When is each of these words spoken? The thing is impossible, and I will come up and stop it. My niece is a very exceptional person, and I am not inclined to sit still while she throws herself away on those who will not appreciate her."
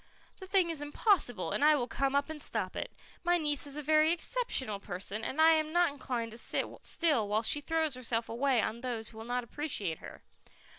The 0.39 0.47
thing 0.47 0.71
is 0.71 0.81
impossible, 0.81 1.51
and 1.51 1.63
I 1.63 1.75
will 1.75 1.87
come 1.87 2.15
up 2.15 2.27
and 2.27 2.41
stop 2.41 2.75
it. 2.75 2.91
My 3.23 3.37
niece 3.37 3.67
is 3.67 3.77
a 3.77 3.83
very 3.83 4.11
exceptional 4.11 4.79
person, 4.79 5.23
and 5.23 5.39
I 5.39 5.51
am 5.51 5.71
not 5.71 5.91
inclined 5.91 6.31
to 6.31 6.39
sit 6.39 6.65
still 6.81 7.27
while 7.27 7.43
she 7.43 7.61
throws 7.61 7.93
herself 7.93 8.27
away 8.27 8.63
on 8.63 8.81
those 8.81 9.09
who 9.09 9.19
will 9.19 9.25
not 9.25 9.43
appreciate 9.43 9.99
her." 9.99 10.23